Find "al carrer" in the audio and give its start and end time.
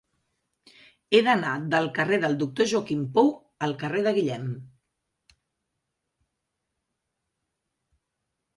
3.67-4.03